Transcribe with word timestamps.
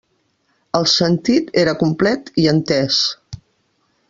El 0.79 0.87
sentit 0.93 1.53
era 1.65 1.77
complet 1.83 2.35
i 2.45 2.49
entès. 2.57 3.01